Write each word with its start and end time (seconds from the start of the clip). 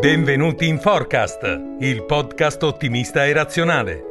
Benvenuti 0.00 0.68
in 0.68 0.78
Forecast, 0.78 1.40
il 1.80 2.04
podcast 2.04 2.62
ottimista 2.62 3.26
e 3.26 3.32
razionale. 3.32 4.02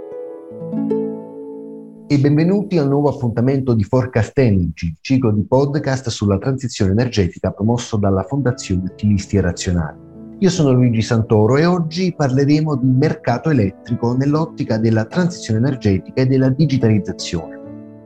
E 2.07 2.19
benvenuti 2.19 2.77
al 2.77 2.89
nuovo 2.89 3.07
appuntamento 3.07 3.73
di 3.73 3.85
Forecast 3.85 4.37
Energy, 4.37 4.93
ciclo 4.99 5.31
di 5.31 5.45
podcast 5.45 6.09
sulla 6.09 6.37
transizione 6.39 6.91
energetica 6.91 7.51
promosso 7.51 7.95
dalla 7.95 8.23
Fondazione 8.23 8.89
Ottimisti 8.91 9.37
e 9.37 9.41
Razionali. 9.41 9.97
Io 10.39 10.49
sono 10.49 10.73
Luigi 10.73 11.01
Santoro 11.01 11.55
e 11.55 11.65
oggi 11.65 12.13
parleremo 12.13 12.75
di 12.75 12.89
mercato 12.89 13.49
elettrico 13.49 14.13
nell'ottica 14.13 14.77
della 14.77 15.05
transizione 15.05 15.59
energetica 15.59 16.21
e 16.21 16.25
della 16.25 16.49
digitalizzazione. 16.49 17.55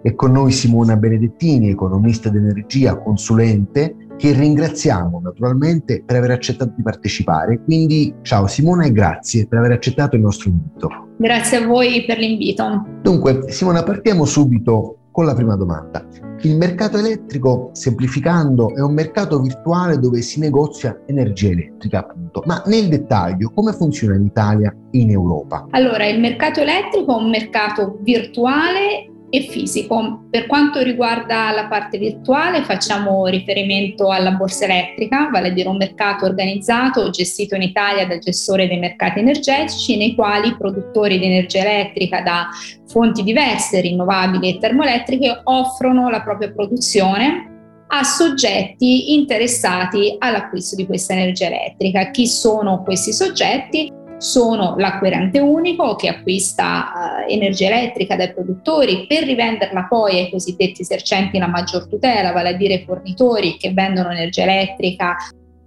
È 0.04 0.14
con 0.14 0.34
noi 0.34 0.52
Simona 0.52 0.96
Benedettini, 0.98 1.72
economista 1.72 2.30
d'energia, 2.30 2.96
consulente, 2.98 3.96
che 4.22 4.34
ringraziamo 4.34 5.20
naturalmente 5.20 6.04
per 6.06 6.18
aver 6.18 6.30
accettato 6.30 6.74
di 6.76 6.84
partecipare. 6.84 7.60
Quindi 7.64 8.14
ciao 8.22 8.46
Simona 8.46 8.86
e 8.86 8.92
grazie 8.92 9.48
per 9.48 9.58
aver 9.58 9.72
accettato 9.72 10.16
il 10.16 10.22
nostro 10.22 10.50
invito. 10.50 10.90
Grazie 11.18 11.58
a 11.58 11.66
voi 11.66 12.06
per 12.06 12.20
l'invito. 12.20 12.86
Dunque, 13.02 13.52
Simona, 13.52 13.82
partiamo 13.82 14.26
subito 14.26 14.98
con 15.12 15.26
la 15.26 15.34
prima 15.34 15.56
domanda. 15.56 16.06
Il 16.42 16.56
mercato 16.56 17.00
elettrico, 17.00 17.72
semplificando, 17.74 18.76
è 18.76 18.82
un 18.82 18.94
mercato 18.94 19.42
virtuale 19.42 19.98
dove 19.98 20.22
si 20.22 20.40
negozia 20.40 21.02
energia 21.08 21.50
elettrica, 21.50 22.00
appunto. 22.00 22.44
Ma 22.46 22.62
nel 22.68 22.90
dettaglio, 22.90 23.52
come 23.54 23.74
funziona 23.74 24.16
in 24.16 24.26
Italia 24.26 24.72
e 24.92 25.00
in 25.00 25.10
Europa? 25.10 25.66
Allora, 25.72 26.08
il 26.08 26.20
mercato 26.20 26.62
elettrico 26.62 27.18
è 27.18 27.22
un 27.24 27.30
mercato 27.30 27.98
virtuale 28.02 29.11
e 29.32 29.48
fisico. 29.50 30.26
Per 30.30 30.46
quanto 30.46 30.84
riguarda 30.84 31.52
la 31.52 31.66
parte 31.68 31.98
virtuale 31.98 32.64
facciamo 32.64 33.26
riferimento 33.28 34.10
alla 34.12 34.32
borsa 34.32 34.66
elettrica, 34.66 35.30
vale 35.32 35.48
a 35.48 35.52
dire 35.52 35.70
un 35.70 35.78
mercato 35.78 36.26
organizzato 36.26 37.10
gestito 37.10 37.56
in 37.56 37.64
Italia 37.64 38.06
dal 38.06 38.20
gestore 38.20 38.68
dei 38.68 38.78
mercati 38.78 39.20
energetici 39.20 39.98
nei 39.98 40.14
quali 40.14 40.50
i 40.50 40.58
produttori 40.58 41.18
di 41.18 41.26
energia 41.26 41.62
elettrica 41.62 42.22
da 42.22 42.50
fonti 42.88 43.24
diverse, 43.24 43.80
rinnovabili 43.80 44.50
e 44.50 44.60
termoelettriche 44.60 45.42
offrono 45.46 46.10
la 46.10 46.22
propria 46.22 46.52
produzione 46.52 47.48
a 47.94 48.04
soggetti 48.04 49.14
interessati 49.14 50.16
all'acquisto 50.18 50.76
di 50.76 50.86
questa 50.86 51.14
energia 51.14 51.48
elettrica. 51.48 52.12
Chi 52.12 52.28
sono 52.28 52.84
questi 52.84 53.12
soggetti? 53.14 54.01
Sono 54.22 54.76
l'acquirente 54.78 55.40
unico 55.40 55.96
che 55.96 56.08
acquista 56.08 57.26
eh, 57.26 57.34
energia 57.34 57.68
elettrica 57.68 58.16
dai 58.16 58.32
produttori. 58.32 59.08
Per 59.08 59.24
rivenderla 59.24 59.88
poi 59.90 60.20
ai 60.20 60.30
cosiddetti 60.30 60.82
esercenti 60.82 61.40
la 61.40 61.48
maggior 61.48 61.88
tutela, 61.88 62.32
vale 62.32 62.50
a 62.50 62.54
dire 62.54 62.84
fornitori 62.86 63.58
che 63.58 63.74
vendono 63.74 64.12
energia 64.12 64.44
elettrica 64.44 65.16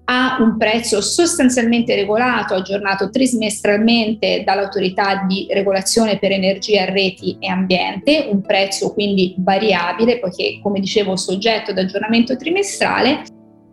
a 0.06 0.36
un 0.40 0.56
prezzo 0.56 1.00
sostanzialmente 1.00 1.94
regolato, 1.94 2.54
aggiornato 2.54 3.08
trimestralmente 3.10 4.42
dall'autorità 4.44 5.24
di 5.26 5.46
regolazione 5.50 6.18
per 6.18 6.30
energia, 6.30 6.84
reti 6.84 7.36
e 7.40 7.48
ambiente, 7.48 8.28
un 8.30 8.42
prezzo 8.42 8.92
quindi 8.92 9.34
variabile, 9.38 10.18
poiché 10.18 10.60
come 10.62 10.78
dicevo 10.78 11.16
soggetto 11.16 11.70
ad 11.70 11.78
aggiornamento 11.78 12.36
trimestrale 12.36 13.22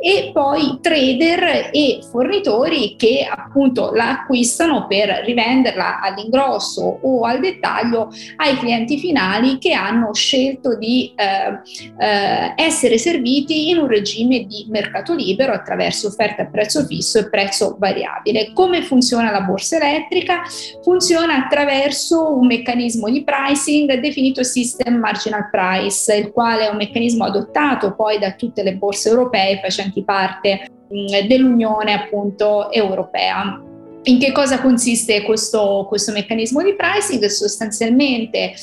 e 0.02 0.32
poi 0.34 0.80
trader 0.82 1.70
e 1.72 2.00
fornitori 2.10 2.96
che 2.98 3.28
appunto 3.30 3.92
la 3.94 4.10
acquistano 4.22 4.88
per 4.88 5.22
rivenderla 5.26 6.02
all'ingrosso 6.02 7.00
o 7.02 7.22
al 7.22 7.40
dettaglio 7.40 8.10
ai 8.38 8.58
clienti 8.58 8.98
finali 8.98 9.60
che 9.60 9.74
hanno 9.74 10.12
scelto 10.14 10.76
di 10.76 11.14
eh, 11.16 12.04
eh, 12.04 12.54
essere 12.56 12.98
serviti 12.98 13.70
in 13.70 13.78
un 13.78 13.88
regime 13.88 14.46
di 14.46 14.66
mercato 14.70 15.14
libero 15.14 15.54
attraverso 15.54 16.08
offerte 16.08 16.42
a 16.42 16.48
prezzo 16.48 16.84
fisso 16.86 17.20
e 17.20 17.30
prezzo 17.30 17.76
variabile. 17.78 18.54
Come 18.54 18.82
funziona 18.82 19.30
la 19.30 19.42
borsa 19.42 19.78
elettrica? 19.78 20.42
Funziona 20.82 21.46
attraverso 21.46 22.36
un 22.36 22.48
meccanismo 22.48 23.08
di 23.10 23.24
pricing 23.24 24.00
definito 24.00 24.44
System 24.44 24.96
Marginal 24.96 25.50
Price, 25.52 26.16
il 26.16 26.32
quale 26.32 26.68
è 26.68 26.70
un 26.70 26.78
meccanismo 26.78 27.26
adottato 27.26 27.94
poi 27.94 28.18
da 28.18 28.32
tutte 28.34 28.64
le 28.64 28.74
borse 28.74 29.10
europee 29.10 29.60
facenti 29.62 29.91
parte 30.04 30.70
dell'Unione 30.88 31.94
appunto 31.94 32.72
europea. 32.72 33.62
In 34.04 34.18
che 34.18 34.32
cosa 34.32 34.60
consiste 34.60 35.22
questo, 35.22 35.86
questo, 35.88 36.12
meccanismo 36.12 36.64
di 36.64 36.74
pricing? 36.74 37.24
Sostanzialmente, 37.26 38.54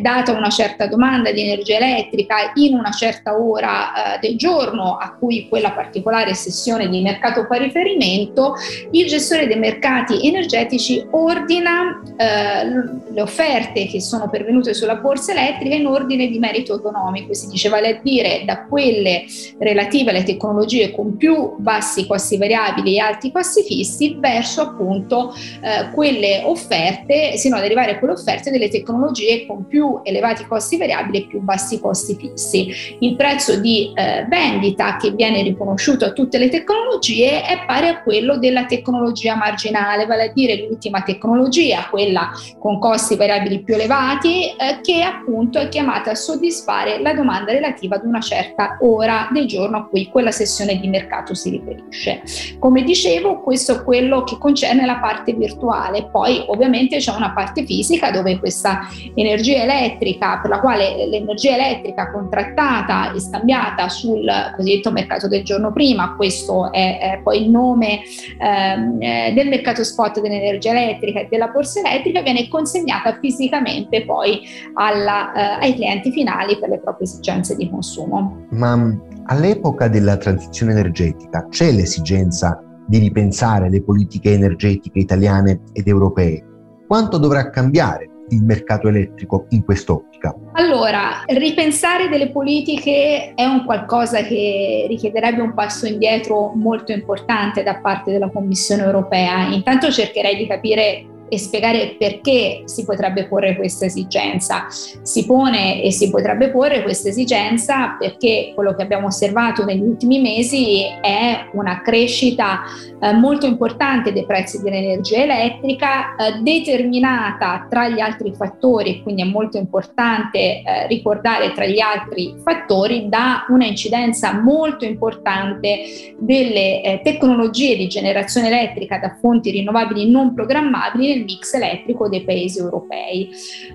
data 0.00 0.30
una 0.30 0.50
certa 0.50 0.86
domanda 0.86 1.32
di 1.32 1.42
energia 1.42 1.78
elettrica 1.78 2.52
in 2.54 2.74
una 2.74 2.92
certa 2.92 3.36
ora 3.36 4.14
eh, 4.14 4.18
del 4.20 4.36
giorno 4.36 4.96
a 4.96 5.16
cui 5.18 5.48
quella 5.48 5.72
particolare 5.72 6.34
sessione 6.34 6.88
di 6.88 7.02
mercato 7.02 7.44
fa 7.44 7.56
riferimento, 7.56 8.54
il 8.92 9.08
gestore 9.08 9.48
dei 9.48 9.58
mercati 9.58 10.28
energetici 10.28 11.04
ordina 11.10 12.00
eh, 12.16 12.64
le 12.64 13.20
offerte 13.20 13.86
che 13.86 14.00
sono 14.00 14.30
pervenute 14.30 14.74
sulla 14.74 14.94
borsa 14.94 15.32
elettrica 15.32 15.74
in 15.74 15.86
ordine 15.86 16.28
di 16.28 16.38
merito 16.38 16.72
economico, 16.76 17.34
si 17.34 17.48
dice 17.48 17.68
vale 17.68 17.96
a 17.96 18.00
dire 18.00 18.44
da 18.46 18.64
quelle 18.66 19.24
relative 19.58 20.10
alle 20.10 20.22
tecnologie 20.22 20.92
con 20.92 21.16
più 21.16 21.56
bassi 21.56 22.06
costi 22.06 22.38
variabili 22.38 22.94
e 22.94 23.00
alti 23.00 23.32
costi 23.32 23.64
fissi 23.64 24.16
verso 24.20 24.60
appunto 24.60 24.82
appunto 24.84 25.34
eh, 25.34 25.90
quelle 25.92 26.42
offerte, 26.44 27.36
sino 27.36 27.56
ad 27.56 27.64
arrivare 27.64 27.92
a 27.92 27.98
quelle 27.98 28.14
offerte 28.14 28.50
delle 28.50 28.68
tecnologie 28.68 29.46
con 29.46 29.66
più 29.66 30.00
elevati 30.02 30.44
costi 30.46 30.76
variabili 30.76 31.24
e 31.24 31.26
più 31.26 31.40
bassi 31.40 31.80
costi 31.80 32.16
fissi. 32.16 32.96
Il 33.00 33.16
prezzo 33.16 33.58
di 33.58 33.92
eh, 33.94 34.26
vendita 34.28 34.96
che 34.96 35.10
viene 35.12 35.42
riconosciuto 35.42 36.04
a 36.04 36.12
tutte 36.12 36.38
le 36.38 36.48
tecnologie 36.48 37.42
è 37.42 37.64
pari 37.66 37.88
a 37.88 38.02
quello 38.02 38.36
della 38.38 38.66
tecnologia 38.66 39.34
marginale, 39.34 40.06
vale 40.06 40.28
a 40.28 40.32
dire 40.32 40.66
l'ultima 40.68 41.02
tecnologia, 41.02 41.86
quella 41.90 42.30
con 42.58 42.78
costi 42.78 43.16
variabili 43.16 43.62
più 43.62 43.74
elevati, 43.74 44.48
eh, 44.48 44.80
che 44.82 45.02
appunto 45.02 45.58
è 45.58 45.68
chiamata 45.68 46.10
a 46.10 46.14
soddisfare 46.14 47.00
la 47.00 47.14
domanda 47.14 47.52
relativa 47.52 47.96
ad 47.96 48.04
una 48.04 48.20
certa 48.20 48.76
ora 48.80 49.28
del 49.32 49.46
giorno 49.46 49.78
a 49.78 49.86
cui 49.86 50.08
quella 50.08 50.30
sessione 50.30 50.78
di 50.78 50.88
mercato 50.88 51.34
si 51.34 51.50
riferisce. 51.50 52.22
Come 52.58 52.82
dicevo, 52.82 53.40
questo 53.40 53.72
è 53.72 53.82
quello 53.84 54.24
che 54.24 54.36
concerne 54.38 54.73
nella 54.74 54.96
parte 54.96 55.32
virtuale, 55.32 56.08
poi 56.10 56.44
ovviamente 56.46 56.96
c'è 56.98 57.14
una 57.14 57.32
parte 57.32 57.64
fisica 57.64 58.10
dove 58.10 58.38
questa 58.38 58.80
energia 59.14 59.62
elettrica, 59.62 60.38
per 60.40 60.50
la 60.50 60.60
quale 60.60 61.06
l'energia 61.06 61.54
elettrica 61.54 62.10
contrattata 62.10 63.12
e 63.12 63.20
scambiata 63.20 63.88
sul 63.88 64.28
cosiddetto 64.56 64.90
mercato 64.90 65.28
del 65.28 65.44
giorno 65.44 65.72
prima, 65.72 66.14
questo 66.14 66.72
è, 66.72 66.98
è 66.98 67.20
poi 67.22 67.42
il 67.42 67.50
nome 67.50 68.00
ehm, 68.38 69.00
eh, 69.00 69.32
del 69.34 69.48
mercato 69.48 69.84
spot 69.84 70.20
dell'energia 70.20 70.70
elettrica 70.70 71.20
e 71.20 71.28
della 71.30 71.48
borsa 71.48 71.80
elettrica, 71.80 72.22
viene 72.22 72.48
consegnata 72.48 73.18
fisicamente 73.20 74.04
poi 74.04 74.40
alla, 74.74 75.32
eh, 75.60 75.66
ai 75.66 75.74
clienti 75.74 76.10
finali 76.10 76.58
per 76.58 76.68
le 76.68 76.78
proprie 76.78 77.06
esigenze 77.06 77.56
di 77.56 77.68
consumo. 77.68 78.46
Ma 78.50 78.78
all'epoca 79.26 79.88
della 79.88 80.16
transizione 80.16 80.72
energetica 80.72 81.46
c'è 81.48 81.70
l'esigenza 81.70 82.58
di 82.86 82.98
ripensare 82.98 83.68
le 83.68 83.82
politiche 83.82 84.32
energetiche 84.32 84.98
italiane 84.98 85.60
ed 85.72 85.86
europee? 85.86 86.44
Quanto 86.86 87.18
dovrà 87.18 87.50
cambiare 87.50 88.08
il 88.30 88.42
mercato 88.42 88.88
elettrico 88.88 89.46
in 89.50 89.64
quest'ottica? 89.64 90.34
Allora, 90.52 91.22
ripensare 91.26 92.08
delle 92.08 92.30
politiche 92.30 93.32
è 93.34 93.44
un 93.44 93.64
qualcosa 93.64 94.22
che 94.22 94.86
richiederebbe 94.88 95.40
un 95.40 95.54
passo 95.54 95.86
indietro 95.86 96.52
molto 96.54 96.92
importante 96.92 97.62
da 97.62 97.80
parte 97.80 98.12
della 98.12 98.30
Commissione 98.30 98.82
europea. 98.82 99.48
Intanto 99.48 99.90
cercherei 99.90 100.36
di 100.36 100.46
capire 100.46 101.06
e 101.34 101.38
spiegare 101.38 101.96
perché 101.98 102.62
si 102.64 102.84
potrebbe 102.84 103.26
porre 103.26 103.56
questa 103.56 103.86
esigenza. 103.86 104.66
Si 104.68 105.26
pone 105.26 105.82
e 105.82 105.90
si 105.90 106.10
potrebbe 106.10 106.50
porre 106.50 106.82
questa 106.82 107.08
esigenza 107.08 107.96
perché 107.98 108.52
quello 108.54 108.74
che 108.74 108.82
abbiamo 108.82 109.06
osservato 109.06 109.64
negli 109.64 109.82
ultimi 109.82 110.20
mesi 110.20 110.82
è 111.00 111.48
una 111.52 111.82
crescita 111.82 112.62
eh, 113.00 113.12
molto 113.12 113.46
importante 113.46 114.12
dei 114.12 114.24
prezzi 114.26 114.62
dell'energia 114.62 115.22
elettrica 115.22 116.14
eh, 116.16 116.40
determinata 116.40 117.66
tra 117.68 117.88
gli 117.88 118.00
altri 118.00 118.32
fattori, 118.34 119.02
quindi 119.02 119.22
è 119.22 119.26
molto 119.26 119.58
importante 119.58 120.38
eh, 120.38 120.86
ricordare 120.88 121.52
tra 121.52 121.66
gli 121.66 121.80
altri 121.80 122.34
fattori 122.42 123.08
da 123.08 123.44
una 123.48 123.66
incidenza 123.66 124.40
molto 124.40 124.84
importante 124.84 126.14
delle 126.18 126.82
eh, 126.82 127.00
tecnologie 127.02 127.76
di 127.76 127.88
generazione 127.88 128.48
elettrica 128.48 128.98
da 128.98 129.16
fonti 129.20 129.50
rinnovabili 129.50 130.10
non 130.10 130.34
programmabili 130.34 131.14
nel 131.14 131.23
mix 131.24 131.54
elettrico 131.54 132.08
dei 132.08 132.24
paesi 132.24 132.58
europei. 132.58 133.30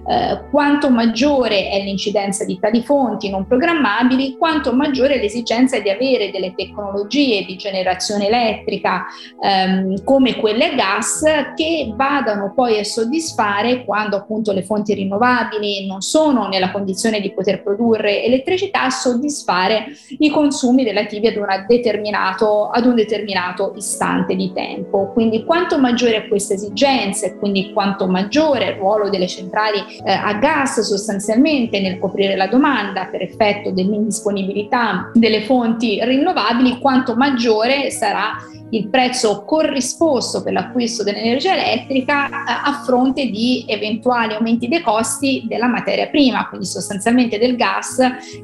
Eh, 0.07 0.49
quanto 0.49 0.89
maggiore 0.89 1.69
è 1.69 1.81
l'incidenza 1.81 2.45
di 2.45 2.57
tali 2.59 2.81
fonti 2.83 3.29
non 3.29 3.45
programmabili, 3.45 4.37
quanto 4.37 4.73
maggiore 4.73 5.15
è 5.15 5.19
l'esigenza 5.19 5.79
di 5.79 5.89
avere 5.89 6.31
delle 6.31 6.53
tecnologie 6.55 7.45
di 7.45 7.55
generazione 7.55 8.27
elettrica 8.27 9.05
ehm, 9.41 10.03
come 10.03 10.35
quelle 10.35 10.71
a 10.71 10.73
gas 10.75 11.23
che 11.55 11.91
vadano 11.95 12.53
poi 12.55 12.79
a 12.79 12.83
soddisfare 12.83 13.83
quando 13.85 14.17
appunto 14.17 14.51
le 14.51 14.63
fonti 14.63 14.93
rinnovabili 14.93 15.87
non 15.87 16.01
sono 16.01 16.47
nella 16.47 16.71
condizione 16.71 17.19
di 17.19 17.31
poter 17.31 17.63
produrre 17.63 18.23
elettricità, 18.23 18.89
soddisfare 18.89 19.85
i 20.19 20.29
consumi 20.29 20.83
relativi 20.83 21.27
ad, 21.27 21.37
ad 21.37 22.85
un 22.85 22.95
determinato 22.95 23.73
istante 23.75 24.35
di 24.35 24.51
tempo. 24.53 25.11
Quindi 25.13 25.43
quanto 25.43 25.79
maggiore 25.79 26.17
è 26.17 26.27
questa 26.27 26.53
esigenza 26.53 27.28
e 27.29 27.37
quindi 27.37 27.71
quanto 27.73 28.07
maggiore 28.07 28.69
il 28.69 28.75
ruolo 28.75 29.09
delle 29.09 29.27
centrali 29.27 29.79
eh, 30.03 30.11
a 30.11 30.33
gas 30.33 30.81
sostanzialmente 30.81 31.79
nel 31.79 31.99
coprire 31.99 32.35
la 32.35 32.47
domanda 32.47 33.05
per 33.05 33.21
effetto 33.21 33.71
dell'indisponibilità 33.71 35.11
delle 35.13 35.43
fonti 35.43 35.99
rinnovabili, 36.03 36.79
quanto 36.79 37.15
maggiore 37.15 37.91
sarà 37.91 38.35
il 38.71 38.89
prezzo 38.89 39.43
corrisposto 39.45 40.43
per 40.43 40.53
l'acquisto 40.53 41.03
dell'energia 41.03 41.53
elettrica 41.53 42.27
eh, 42.27 42.31
a 42.45 42.81
fronte 42.85 43.25
di 43.25 43.65
eventuali 43.67 44.33
aumenti 44.33 44.67
dei 44.67 44.81
costi 44.81 45.43
della 45.47 45.67
materia 45.67 46.07
prima, 46.07 46.47
quindi 46.47 46.67
sostanzialmente 46.67 47.37
del 47.37 47.55
gas, 47.55 47.97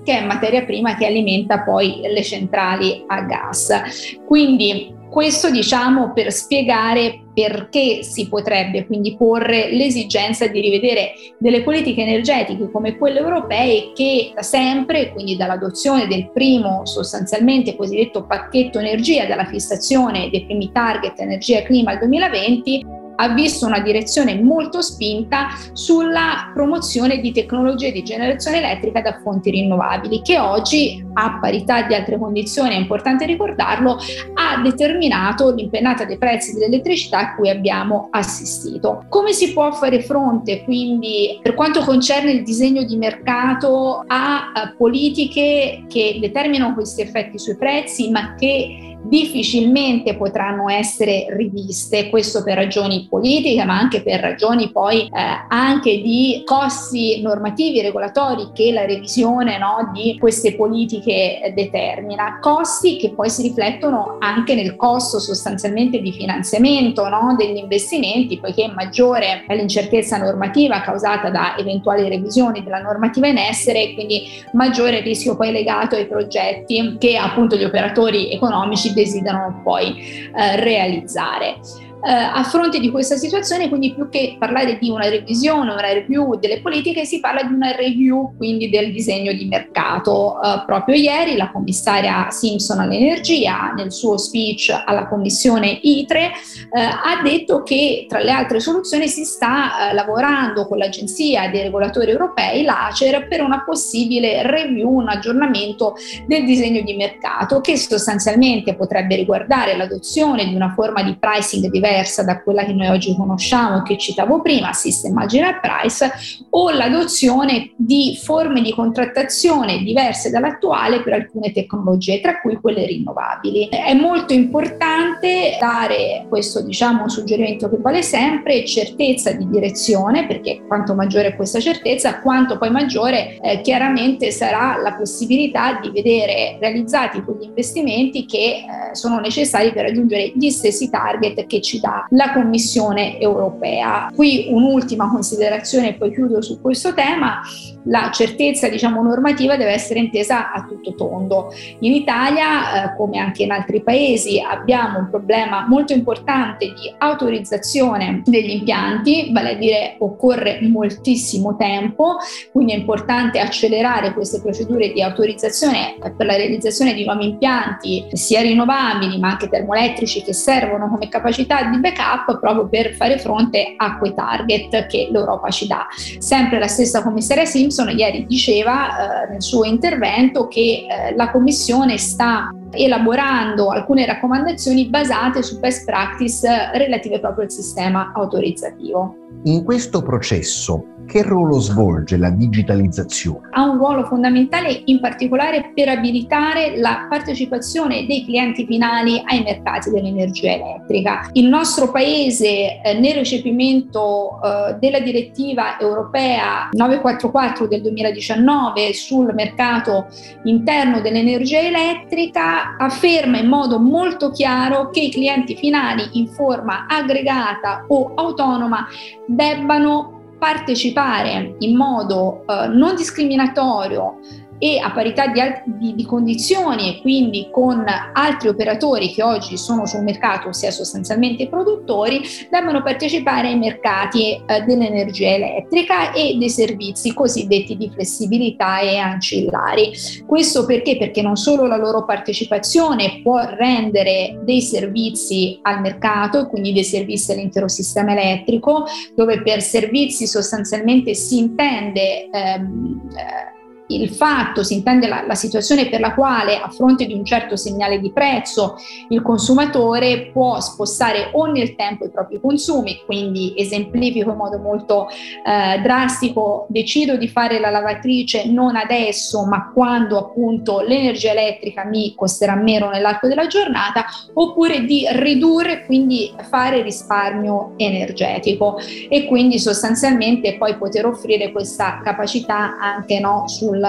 che 0.03 0.19
è 0.19 0.25
materia 0.25 0.63
prima 0.63 0.95
che 0.95 1.05
alimenta 1.05 1.61
poi 1.61 2.01
le 2.01 2.23
centrali 2.23 3.03
a 3.07 3.21
gas. 3.21 4.17
Quindi 4.25 4.94
questo 5.09 5.49
diciamo 5.49 6.13
per 6.13 6.31
spiegare 6.31 7.21
perché 7.33 8.01
si 8.01 8.29
potrebbe 8.29 8.85
quindi 8.85 9.15
porre 9.17 9.69
l'esigenza 9.71 10.47
di 10.47 10.61
rivedere 10.61 11.11
delle 11.37 11.63
politiche 11.63 12.01
energetiche 12.01 12.71
come 12.71 12.97
quelle 12.97 13.19
europee 13.19 13.91
che 13.93 14.31
da 14.33 14.41
sempre, 14.41 15.11
quindi 15.11 15.35
dall'adozione 15.35 16.07
del 16.07 16.31
primo 16.31 16.85
sostanzialmente 16.85 17.75
cosiddetto 17.75 18.25
pacchetto 18.25 18.79
energia, 18.79 19.25
dalla 19.25 19.45
fissazione 19.45 20.29
dei 20.29 20.45
primi 20.45 20.71
target 20.71 21.19
energia 21.19 21.59
e 21.59 21.63
clima 21.63 21.91
al 21.91 21.97
2020, 21.99 22.85
ha 23.15 23.29
visto 23.29 23.65
una 23.65 23.79
direzione 23.79 24.41
molto 24.41 24.81
spinta 24.81 25.47
sulla 25.73 26.51
promozione 26.53 27.19
di 27.19 27.31
tecnologie 27.31 27.91
di 27.91 28.03
generazione 28.03 28.57
elettrica 28.57 29.01
da 29.01 29.19
fonti 29.21 29.51
rinnovabili, 29.51 30.21
che 30.21 30.39
oggi, 30.39 31.03
a 31.13 31.39
parità 31.39 31.83
di 31.83 31.93
altre 31.93 32.17
condizioni, 32.17 32.75
è 32.75 32.77
importante 32.77 33.25
ricordarlo, 33.25 33.97
ha 34.33 34.61
determinato 34.61 35.53
l'impennata 35.53 36.05
dei 36.05 36.17
prezzi 36.17 36.53
dell'elettricità 36.53 37.19
a 37.19 37.35
cui 37.35 37.49
abbiamo 37.49 38.07
assistito. 38.11 39.05
Come 39.09 39.33
si 39.33 39.53
può 39.53 39.71
fare 39.71 40.01
fronte 40.01 40.63
quindi 40.63 41.39
per 41.41 41.53
quanto 41.53 41.81
concerne 41.81 42.31
il 42.31 42.43
disegno 42.43 42.83
di 42.83 42.97
mercato 42.97 44.03
a, 44.07 44.73
politiche 44.77 45.85
che 45.87 46.17
determinano 46.19 46.73
questi 46.73 47.01
effetti 47.01 47.37
sui 47.37 47.55
prezzi, 47.55 48.09
ma 48.09 48.35
che 48.35 48.94
difficilmente 49.07 50.15
potranno 50.15 50.69
essere 50.69 51.27
riviste, 51.29 52.09
questo 52.09 52.43
per 52.43 52.55
ragioni 52.55 53.07
politiche 53.09 53.63
ma 53.63 53.77
anche 53.77 54.01
per 54.01 54.19
ragioni 54.19 54.71
poi 54.71 55.03
eh, 55.03 55.09
anche 55.47 56.01
di 56.01 56.41
costi 56.45 57.21
normativi 57.21 57.79
e 57.79 57.83
regolatori 57.83 58.49
che 58.53 58.71
la 58.71 58.85
revisione 58.85 59.57
no, 59.57 59.91
di 59.93 60.17
queste 60.19 60.55
politiche 60.55 61.51
determina, 61.53 62.39
costi 62.39 62.97
che 62.97 63.11
poi 63.11 63.29
si 63.29 63.43
riflettono 63.43 64.17
anche 64.19 64.55
nel 64.55 64.75
costo 64.75 65.19
sostanzialmente 65.19 65.99
di 65.99 66.11
finanziamento 66.11 67.07
no, 67.07 67.35
degli 67.37 67.57
investimenti, 67.57 68.39
poiché 68.39 68.67
maggiore 68.67 69.43
è 69.47 69.55
l'incertezza 69.55 70.17
normativa 70.17 70.81
causata 70.81 71.29
da 71.29 71.57
eventuali 71.57 72.09
revisioni 72.09 72.63
della 72.63 72.81
normativa 72.81 73.27
in 73.27 73.37
essere, 73.37 73.93
quindi 73.93 74.23
maggiore 74.53 74.97
il 74.97 75.03
rischio 75.03 75.35
poi 75.35 75.51
legato 75.51 75.95
ai 75.95 76.07
progetti 76.07 76.95
che 76.99 77.17
appunto 77.17 77.55
gli 77.55 77.63
operatori 77.63 78.31
economici 78.31 78.93
desiderano 78.95 79.61
poi 79.63 80.29
eh, 80.35 80.55
realizzare. 80.55 81.59
Eh, 82.07 82.11
a 82.11 82.43
fronte 82.43 82.79
di 82.79 82.91
questa 82.91 83.15
situazione, 83.15 83.67
quindi 83.67 83.95
più 83.95 84.09
che 84.09 84.35
parlare 84.37 84.77
di 84.77 84.91
una 84.91 85.09
revisione, 85.09 85.71
una 85.71 85.81
review 85.81 86.37
delle 86.37 86.61
politiche, 86.61 87.03
si 87.03 87.19
parla 87.19 87.41
di 87.41 87.51
una 87.51 87.71
review 87.71 88.35
quindi 88.37 88.69
del 88.69 88.91
disegno 88.91 89.33
di 89.33 89.45
mercato. 89.45 90.39
Eh, 90.39 90.61
proprio 90.67 90.95
ieri 90.95 91.35
la 91.35 91.49
commissaria 91.49 92.29
Simpson 92.29 92.79
all'energia, 92.79 93.73
nel 93.75 93.91
suo 93.91 94.19
speech 94.19 94.83
alla 94.85 95.07
commissione 95.07 95.79
ITRE, 95.81 96.25
eh, 96.25 96.79
ha 96.79 97.21
detto 97.23 97.63
che 97.63 98.05
tra 98.07 98.19
le 98.19 98.29
altre 98.29 98.59
soluzioni 98.59 99.07
si 99.07 99.23
sta 99.23 99.89
eh, 99.89 99.93
lavorando 99.95 100.67
con 100.67 100.77
l'agenzia 100.77 101.49
dei 101.49 101.63
regolatori 101.63 102.11
europei, 102.11 102.61
l'ACER, 102.61 103.27
per 103.27 103.41
una 103.41 103.63
possibile 103.63 104.43
review, 104.43 104.91
un 104.91 105.09
aggiornamento 105.09 105.95
del 106.27 106.45
disegno 106.45 106.81
di 106.81 106.93
mercato 106.93 107.61
che 107.61 107.75
sostanzialmente 107.77 108.75
potrebbe 108.75 109.15
riguardare 109.15 109.75
l'adozione 109.75 110.47
di 110.47 110.53
una 110.53 110.71
forma 110.75 111.01
di 111.01 111.17
pricing 111.17 111.67
diversa 111.71 111.93
diversa 111.95 112.23
da 112.23 112.41
quella 112.41 112.65
che 112.65 112.73
noi 112.73 112.87
oggi 112.87 113.15
conosciamo, 113.15 113.81
che 113.81 113.97
citavo 113.97 114.41
prima, 114.41 114.73
System 114.73 115.13
Marginal 115.13 115.59
Price, 115.61 116.11
o 116.49 116.71
l'adozione 116.71 117.71
di 117.77 118.17
forme 118.21 118.61
di 118.61 118.73
contrattazione 118.73 119.79
diverse 119.79 120.29
dall'attuale 120.29 121.01
per 121.01 121.13
alcune 121.13 121.51
tecnologie, 121.51 122.19
tra 122.19 122.41
cui 122.41 122.57
quelle 122.59 122.85
rinnovabili. 122.85 123.69
È 123.69 123.93
molto 123.93 124.33
importante 124.33 125.57
dare 125.59 126.25
questo 126.27 126.61
diciamo, 126.61 127.07
suggerimento 127.07 127.69
che 127.69 127.77
vale 127.77 128.01
sempre, 128.01 128.65
certezza 128.65 129.31
di 129.31 129.47
direzione, 129.47 130.27
perché 130.27 130.63
quanto 130.67 130.93
maggiore 130.93 131.29
è 131.29 131.35
questa 131.35 131.59
certezza, 131.59 132.19
quanto 132.19 132.57
poi 132.57 132.71
maggiore 132.71 133.39
eh, 133.39 133.61
chiaramente 133.61 134.31
sarà 134.31 134.77
la 134.81 134.93
possibilità 134.95 135.79
di 135.79 135.89
vedere 135.91 136.57
realizzati 136.59 137.23
quegli 137.23 137.43
investimenti 137.43 138.25
che 138.25 138.37
eh, 138.37 138.95
sono 138.95 139.19
necessari 139.19 139.71
per 139.71 139.85
raggiungere 139.85 140.31
gli 140.35 140.49
stessi 140.49 140.89
target 140.89 141.45
che 141.45 141.61
ci 141.61 141.79
dà 141.85 142.07
la 142.09 142.33
Commissione 142.33 143.19
europea. 143.19 144.11
Qui 144.13 144.47
un'ultima 144.49 145.07
considerazione 145.07 145.89
e 145.89 145.93
poi 145.93 146.11
chiudo 146.11 146.41
su 146.41 146.59
questo 146.59 146.93
tema 146.93 147.41
la 147.85 148.09
certezza 148.11 148.69
diciamo, 148.69 149.01
normativa 149.01 149.57
deve 149.57 149.71
essere 149.71 149.99
intesa 149.99 150.51
a 150.51 150.65
tutto 150.65 150.95
tondo. 150.95 151.53
In 151.79 151.93
Italia, 151.93 152.91
eh, 152.91 152.95
come 152.95 153.19
anche 153.19 153.43
in 153.43 153.51
altri 153.51 153.81
paesi, 153.81 154.39
abbiamo 154.39 154.99
un 154.99 155.09
problema 155.09 155.65
molto 155.67 155.93
importante 155.93 156.67
di 156.67 156.93
autorizzazione 156.97 158.21
degli 158.25 158.51
impianti, 158.51 159.31
vale 159.31 159.51
a 159.51 159.55
dire 159.55 159.95
occorre 159.99 160.59
moltissimo 160.61 161.55
tempo, 161.55 162.17
quindi 162.51 162.73
è 162.73 162.77
importante 162.77 163.39
accelerare 163.39 164.13
queste 164.13 164.41
procedure 164.41 164.91
di 164.91 165.01
autorizzazione 165.01 165.95
per 165.99 166.25
la 166.25 166.35
realizzazione 166.35 166.93
di 166.93 167.05
nuovi 167.05 167.29
impianti, 167.29 168.07
sia 168.13 168.41
rinnovabili 168.41 169.19
ma 169.19 169.31
anche 169.31 169.49
termoelettrici 169.49 170.23
che 170.23 170.33
servono 170.33 170.89
come 170.89 171.09
capacità 171.09 171.63
di 171.63 171.79
backup 171.79 172.39
proprio 172.39 172.67
per 172.67 172.93
fare 172.93 173.19
fronte 173.19 173.73
a 173.77 173.97
quei 173.97 174.13
target 174.13 174.87
che 174.87 175.09
l'Europa 175.11 175.49
ci 175.49 175.67
dà. 175.67 175.87
Sempre 176.17 176.59
la 176.59 176.67
stessa 176.67 177.03
commissaria 177.03 177.45
Simpson 177.45 177.74
Simpson 177.75 177.89
ieri 177.89 178.25
diceva 178.25 179.25
eh, 179.25 179.31
nel 179.31 179.41
suo 179.41 179.65
intervento 179.65 180.47
che 180.47 180.85
eh, 180.87 181.15
la 181.15 181.29
Commissione 181.29 181.97
sta 181.97 182.49
elaborando 182.71 183.69
alcune 183.69 184.05
raccomandazioni 184.05 184.87
basate 184.87 185.43
su 185.43 185.59
best 185.59 185.85
practice 185.85 186.47
relative 186.73 187.19
proprio 187.19 187.43
al 187.43 187.51
sistema 187.51 188.13
autorizzativo. 188.15 189.15
In 189.43 189.63
questo 189.63 190.01
processo 190.01 190.94
che 191.05 191.21
ruolo 191.21 191.59
svolge 191.59 192.17
la 192.17 192.29
digitalizzazione? 192.29 193.49
Ha 193.51 193.63
un 193.63 193.77
ruolo 193.77 194.03
fondamentale 194.05 194.81
in 194.85 194.99
particolare 194.99 195.71
per 195.73 195.89
abilitare 195.89 196.77
la 196.77 197.07
partecipazione 197.09 198.05
dei 198.05 198.25
clienti 198.25 198.65
finali 198.65 199.21
ai 199.25 199.43
mercati 199.43 199.91
dell'energia 199.91 200.51
elettrica. 200.51 201.29
Il 201.33 201.47
nostro 201.47 201.91
paese 201.91 202.81
eh, 202.81 202.99
nel 202.99 203.13
recepimento 203.13 204.39
eh, 204.41 204.75
della 204.79 204.99
direttiva 204.99 205.79
europea 205.79 206.69
944 206.71 207.67
del 207.67 207.81
2019 207.81 208.93
sul 208.93 209.33
mercato 209.33 210.07
interno 210.43 211.01
dell'energia 211.01 211.59
elettrica 211.59 212.77
afferma 212.77 213.37
in 213.37 213.47
modo 213.47 213.79
molto 213.79 214.31
chiaro 214.31 214.89
che 214.89 215.01
i 215.01 215.11
clienti 215.11 215.55
finali 215.55 216.09
in 216.13 216.27
forma 216.27 216.85
aggregata 216.87 217.85
o 217.87 218.13
autonoma 218.15 218.87
debbano 219.27 220.14
partecipare 220.37 221.55
in 221.59 221.75
modo 221.75 222.43
eh, 222.47 222.67
non 222.67 222.95
discriminatorio 222.95 224.19
e 224.57 224.79
a 224.79 224.91
parità 224.91 225.27
di, 225.27 225.41
di, 225.65 225.95
di, 225.95 226.05
condizioni 226.05 226.89
e 226.89 227.01
quindi 227.01 227.49
con 227.51 227.83
altri 228.13 228.49
operatori 228.49 229.11
che 229.11 229.23
oggi 229.23 229.57
sono 229.57 229.85
sul 229.85 230.03
mercato, 230.03 230.49
ossia 230.49 230.71
sostanzialmente 230.71 231.43
i 231.43 231.49
produttori, 231.49 232.21
devono 232.49 232.81
partecipare 232.81 233.49
ai 233.49 233.57
mercati 233.57 234.33
eh, 234.33 234.61
dell'energia 234.61 235.29
elettrica 235.29 236.11
e 236.13 236.35
dei 236.37 236.49
servizi 236.49 237.13
cosiddetti 237.13 237.75
di 237.75 237.89
flessibilità 237.89 238.79
e 238.79 238.97
ancillari. 238.97 239.91
Questo 240.25 240.65
perché? 240.65 240.97
Perché 240.97 241.21
non 241.21 241.35
solo 241.35 241.65
la 241.65 241.77
loro 241.77 242.05
partecipazione 242.05 243.21
può 243.21 243.39
rendere 243.55 244.39
dei 244.43 244.61
servizi 244.61 245.59
al 245.61 245.81
mercato 245.81 246.41
e 246.41 246.47
quindi 246.47 246.73
dei 246.73 246.83
servizi 246.83 247.31
all'intero 247.31 247.67
sistema 247.67 248.11
elettrico, 248.11 248.85
dove 249.15 249.41
per 249.41 249.61
servizi 249.61 250.27
sostanzialmente 250.27 251.13
si 251.13 251.37
intende 251.37 252.29
ehm, 252.29 253.01
eh, 253.15 253.54
il 253.87 254.09
fatto, 254.09 254.63
si 254.63 254.73
intende 254.73 255.07
la, 255.07 255.23
la, 255.25 255.35
situazione 255.35 255.89
per 255.89 255.99
la 255.99 256.13
quale 256.13 256.59
a 256.59 256.69
fronte 256.69 257.05
di 257.05 257.13
un 257.13 257.23
certo 257.23 257.55
segnale 257.55 257.99
di 257.99 258.11
prezzo 258.11 258.77
il 259.09 259.21
consumatore 259.21 260.31
può 260.31 260.59
spostare 260.59 261.29
o 261.33 261.45
nel 261.45 261.75
tempo 261.75 262.05
i 262.05 262.09
propri 262.09 262.39
consumi, 262.39 263.01
quindi 263.05 263.53
esemplifico 263.55 264.31
in 264.31 264.37
modo 264.37 264.57
molto 264.57 265.07
eh, 265.09 265.79
drastico, 265.81 266.65
decido 266.69 267.15
di 267.15 267.27
fare 267.27 267.59
la 267.59 267.69
lavatrice 267.69 268.45
non 268.45 268.75
adesso 268.75 269.45
ma 269.45 269.71
quando 269.71 270.17
appunto 270.17 270.79
l'energia 270.79 271.31
elettrica 271.31 271.85
mi 271.85 272.13
costerà 272.15 272.55
meno 272.55 272.89
nell'arco 272.89 273.27
della 273.27 273.47
giornata, 273.47 274.05
oppure 274.33 274.83
di 274.85 275.05
ridurre, 275.11 275.85
quindi 275.85 276.33
fare 276.49 276.81
risparmio 276.81 277.73
energetico. 277.77 278.79
E 279.09 279.25
quindi 279.25 279.59
sostanzialmente 279.59 280.57
poi 280.57 280.75
poter 280.77 281.05
offrire 281.05 281.51
questa 281.51 282.01
capacità 282.03 282.77
anche 282.79 283.19
no, 283.19 283.47
sul 283.47 283.74
sul, 283.75 283.83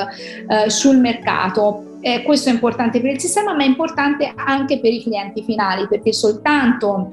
eh, 0.49 0.71
sul 0.71 0.99
mercato. 0.99 1.99
Eh, 2.01 2.23
questo 2.23 2.51
è 2.51 2.53
importante 2.53 3.01
per 3.01 3.13
il 3.13 3.21
sistema, 3.21 3.55
ma 3.55 3.63
è 3.63 3.67
importante 3.67 4.33
anche 4.35 4.81
per 4.81 4.93
i 4.93 5.03
clienti 5.03 5.43
finali, 5.43 5.87
perché 5.89 6.13
soltanto 6.13 7.13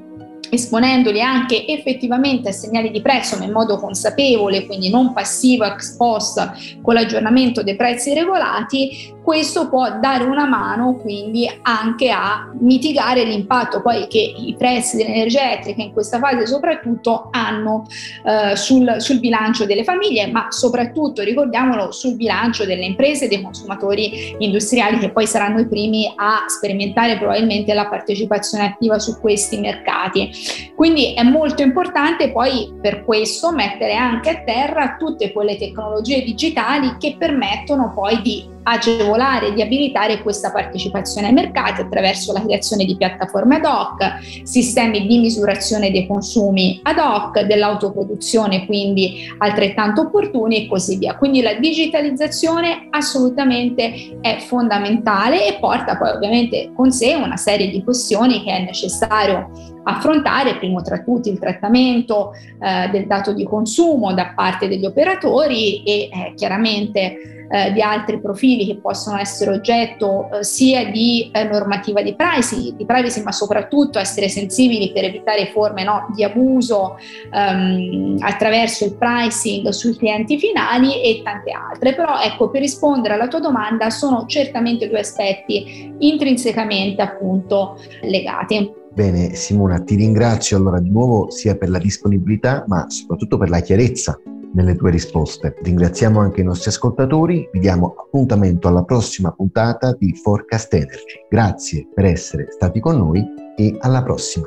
esponendoli 0.50 1.20
anche 1.20 1.66
effettivamente 1.66 2.50
a 2.50 2.52
segnali 2.52 2.90
di 2.90 3.00
prezzo 3.00 3.36
ma 3.38 3.44
in 3.44 3.50
modo 3.50 3.78
consapevole, 3.78 4.66
quindi 4.66 4.88
non 4.88 5.12
passivo 5.12 5.64
ex 5.64 5.96
post 5.96 6.80
con 6.80 6.94
l'aggiornamento 6.94 7.62
dei 7.62 7.74
prezzi 7.74 8.14
regolati, 8.14 9.13
questo 9.24 9.70
può 9.70 9.98
dare 9.98 10.24
una 10.24 10.46
mano 10.46 10.96
quindi 10.96 11.50
anche 11.62 12.10
a 12.10 12.50
mitigare 12.60 13.24
l'impatto 13.24 13.80
poi 13.80 14.06
che 14.06 14.18
i 14.18 14.54
prezzi 14.56 14.98
dell'energia 14.98 15.42
elettrica 15.42 15.80
in 15.80 15.92
questa 15.94 16.18
fase 16.18 16.46
soprattutto 16.46 17.28
hanno 17.30 17.86
eh, 18.24 18.54
sul, 18.54 18.96
sul, 18.98 19.20
bilancio 19.20 19.64
delle 19.64 19.82
famiglie, 19.82 20.26
ma 20.26 20.48
soprattutto 20.50 21.22
ricordiamolo 21.22 21.90
sul 21.90 22.16
bilancio 22.16 22.66
delle 22.66 22.84
imprese 22.84 23.24
e 23.24 23.28
dei 23.28 23.40
consumatori 23.40 24.36
industriali 24.38 24.98
che 24.98 25.10
poi 25.10 25.26
saranno 25.26 25.60
i 25.60 25.66
primi 25.66 26.12
a 26.14 26.44
sperimentare 26.46 27.16
probabilmente 27.16 27.72
la 27.72 27.88
partecipazione 27.88 28.66
attiva 28.66 28.98
su 28.98 29.18
questi 29.20 29.58
mercati. 29.58 30.30
Quindi 30.74 31.14
è 31.14 31.22
molto 31.22 31.62
importante 31.62 32.30
poi 32.30 32.74
per 32.78 33.04
questo 33.04 33.52
mettere 33.52 33.94
anche 33.94 34.28
a 34.30 34.42
terra 34.44 34.96
tutte 34.98 35.32
quelle 35.32 35.56
tecnologie 35.56 36.22
digitali 36.22 36.96
che 36.98 37.16
permettono 37.18 37.92
poi 37.94 38.20
di 38.20 38.52
agevolare 38.64 39.13
e 39.14 39.54
di 39.54 39.62
abilitare 39.62 40.22
questa 40.22 40.50
partecipazione 40.50 41.28
ai 41.28 41.32
mercati 41.32 41.80
attraverso 41.80 42.32
la 42.32 42.42
creazione 42.42 42.84
di 42.84 42.96
piattaforme 42.96 43.56
ad 43.56 43.64
hoc, 43.64 44.42
sistemi 44.42 45.06
di 45.06 45.18
misurazione 45.18 45.90
dei 45.90 46.06
consumi 46.06 46.80
ad 46.82 46.98
hoc, 46.98 47.40
dell'autoproduzione 47.40 48.66
quindi 48.66 49.32
altrettanto 49.38 50.02
opportuni 50.02 50.64
e 50.64 50.68
così 50.68 50.98
via. 50.98 51.16
Quindi 51.16 51.42
la 51.42 51.54
digitalizzazione 51.54 52.88
assolutamente 52.90 54.18
è 54.20 54.38
fondamentale 54.38 55.46
e 55.46 55.58
porta 55.60 55.96
poi 55.96 56.10
ovviamente 56.10 56.72
con 56.74 56.90
sé 56.90 57.14
una 57.14 57.36
serie 57.36 57.70
di 57.70 57.82
questioni 57.84 58.42
che 58.42 58.50
è 58.50 58.64
necessario 58.64 59.73
affrontare, 59.84 60.56
primo 60.56 60.82
tra 60.82 61.00
tutti 61.00 61.30
il 61.30 61.38
trattamento 61.38 62.32
eh, 62.32 62.88
del 62.90 63.06
dato 63.06 63.32
di 63.32 63.44
consumo 63.44 64.12
da 64.12 64.32
parte 64.34 64.68
degli 64.68 64.84
operatori 64.84 65.82
e 65.82 66.08
eh, 66.12 66.34
chiaramente 66.34 67.34
eh, 67.50 67.72
di 67.72 67.82
altri 67.82 68.20
profili 68.20 68.66
che 68.66 68.76
possono 68.76 69.18
essere 69.18 69.52
oggetto 69.52 70.30
eh, 70.32 70.44
sia 70.44 70.86
di 70.86 71.30
eh, 71.32 71.44
normativa 71.44 72.02
di 72.02 72.14
privacy, 72.14 72.74
di 72.74 72.84
privacy, 72.84 73.22
ma 73.22 73.32
soprattutto 73.32 73.98
essere 73.98 74.28
sensibili 74.28 74.92
per 74.92 75.04
evitare 75.04 75.50
forme 75.52 75.84
no, 75.84 76.08
di 76.14 76.24
abuso 76.24 76.96
ehm, 77.32 78.16
attraverso 78.20 78.84
il 78.84 78.96
pricing 78.96 79.68
sui 79.68 79.96
clienti 79.96 80.38
finali 80.38 81.02
e 81.02 81.20
tante 81.22 81.50
altre. 81.50 81.94
Però 81.94 82.20
ecco, 82.20 82.50
per 82.50 82.60
rispondere 82.60 83.14
alla 83.14 83.28
tua 83.28 83.40
domanda 83.40 83.90
sono 83.90 84.24
certamente 84.26 84.88
due 84.88 85.00
aspetti 85.00 85.92
intrinsecamente 85.98 87.02
appunto 87.02 87.78
legati. 88.02 88.82
Bene 88.94 89.34
Simona, 89.34 89.80
ti 89.80 89.96
ringrazio 89.96 90.56
allora 90.56 90.78
di 90.78 90.88
nuovo 90.88 91.28
sia 91.28 91.56
per 91.56 91.68
la 91.68 91.78
disponibilità 91.78 92.64
ma 92.68 92.88
soprattutto 92.88 93.36
per 93.36 93.48
la 93.48 93.58
chiarezza 93.58 94.16
nelle 94.52 94.76
tue 94.76 94.92
risposte. 94.92 95.56
Ringraziamo 95.62 96.20
anche 96.20 96.42
i 96.42 96.44
nostri 96.44 96.70
ascoltatori, 96.70 97.48
vi 97.52 97.58
diamo 97.58 97.96
appuntamento 97.98 98.68
alla 98.68 98.84
prossima 98.84 99.32
puntata 99.32 99.96
di 99.98 100.14
Forecast 100.14 100.72
Energy. 100.74 101.26
Grazie 101.28 101.88
per 101.92 102.04
essere 102.04 102.46
stati 102.50 102.78
con 102.78 102.96
noi 102.98 103.24
e 103.56 103.76
alla 103.80 104.04
prossima. 104.04 104.46